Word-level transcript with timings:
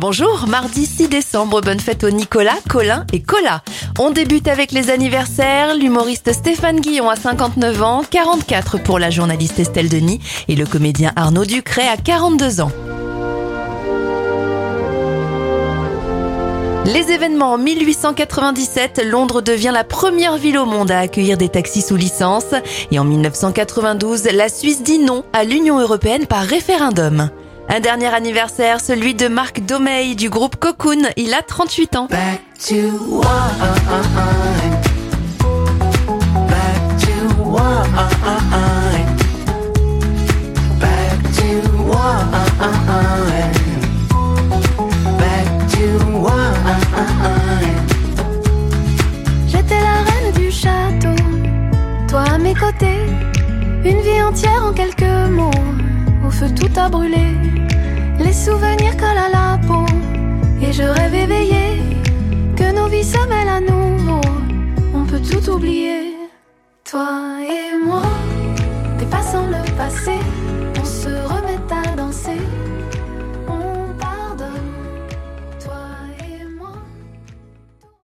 Bonjour, 0.00 0.46
mardi 0.48 0.86
6 0.86 1.10
décembre, 1.10 1.60
bonne 1.60 1.78
fête 1.78 2.04
aux 2.04 2.10
Nicolas, 2.10 2.56
Colin 2.70 3.04
et 3.12 3.20
Cola. 3.20 3.62
On 3.98 4.10
débute 4.10 4.48
avec 4.48 4.72
les 4.72 4.88
anniversaires, 4.88 5.74
l'humoriste 5.74 6.32
Stéphane 6.32 6.80
Guillon 6.80 7.10
à 7.10 7.16
59 7.16 7.82
ans, 7.82 8.02
44 8.10 8.82
pour 8.82 8.98
la 8.98 9.10
journaliste 9.10 9.58
Estelle 9.58 9.90
Denis 9.90 10.18
et 10.48 10.56
le 10.56 10.64
comédien 10.64 11.12
Arnaud 11.16 11.44
Ducret 11.44 11.86
à 11.86 11.98
42 11.98 12.62
ans. 12.62 12.72
Les 16.86 17.12
événements 17.12 17.52
en 17.52 17.58
1897, 17.58 19.02
Londres 19.04 19.42
devient 19.42 19.72
la 19.74 19.84
première 19.84 20.38
ville 20.38 20.56
au 20.56 20.64
monde 20.64 20.90
à 20.90 21.00
accueillir 21.00 21.36
des 21.36 21.50
taxis 21.50 21.82
sous 21.82 21.96
licence. 21.96 22.54
Et 22.90 22.98
en 22.98 23.04
1992, 23.04 24.24
la 24.32 24.48
Suisse 24.48 24.82
dit 24.82 24.98
non 24.98 25.24
à 25.34 25.44
l'Union 25.44 25.78
européenne 25.78 26.26
par 26.26 26.40
référendum. 26.40 27.28
Un 27.72 27.78
dernier 27.78 28.12
anniversaire, 28.12 28.80
celui 28.80 29.14
de 29.14 29.28
Marc 29.28 29.60
Domey 29.60 30.16
du 30.16 30.28
groupe 30.28 30.56
Cocoon. 30.56 31.02
Il 31.16 31.32
a 31.34 31.42
38 31.42 31.94
ans. 31.94 32.08
Back 32.10 32.40
to 32.66 32.74
one. 32.74 33.22
Back 36.48 36.98
to 36.98 37.12
one. 37.44 37.88
Back 40.80 41.22
to 41.36 41.48
one. 41.86 42.30
Back 45.16 45.46
to 45.70 45.86
one. 46.16 46.50
J'étais 49.46 49.80
la 49.80 50.02
reine 50.10 50.32
du 50.34 50.50
château, 50.50 51.14
toi 52.08 52.24
à 52.34 52.38
mes 52.38 52.54
côtés, 52.54 53.06
une 53.84 54.00
vie 54.00 54.22
entière 54.22 54.64
en 54.64 54.72
quelques 54.72 55.30
mots, 55.30 55.50
au 56.26 56.30
feu 56.30 56.48
tout 56.54 56.68
a 56.76 56.88
brûlé, 56.88 57.36
les 58.24 58.32
souvenirs 58.32 58.96
collent 58.96 59.24
à 59.28 59.30
la 59.30 59.58
peau, 59.66 59.84
et 60.62 60.72
je 60.72 60.82
rêve 60.82 61.14
éveillé 61.14 61.82
que 62.56 62.72
nos 62.72 62.88
vies 62.88 63.04
se 63.04 63.18
mêlent 63.28 63.48
à 63.48 63.60
nouveau, 63.60 64.20
on 64.94 65.04
peut 65.04 65.20
tout 65.20 65.50
oublier, 65.50 66.14
toi 66.84 67.38
et 67.42 67.84
moi, 67.84 68.02
dépassant 68.98 69.46
le 69.46 69.76
passé, 69.76 70.16